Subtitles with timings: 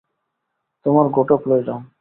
[0.85, 1.81] তোমার ঘােটক লইলাম।